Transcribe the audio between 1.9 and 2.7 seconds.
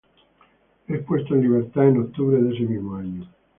octubre de ese